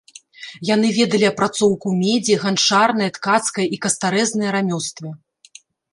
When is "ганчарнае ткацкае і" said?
2.43-3.79